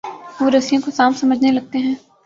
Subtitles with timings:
[0.39, 1.95] وہ رسیوں کو سانپ سمجھنے لگتے ہیں۔